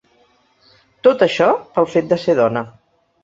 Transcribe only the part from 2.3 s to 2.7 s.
dona.